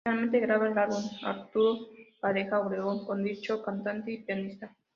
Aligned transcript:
Finalmente 0.03 0.39
graba 0.39 0.67
el 0.67 0.75
álbum 0.79 1.03
"Arturo 1.23 1.89
Pareja 2.19 2.59
Obregón" 2.59 3.05
con 3.05 3.23
dicho 3.23 3.61
cantante 3.61 4.11
y 4.11 4.23
pianista. 4.23 4.75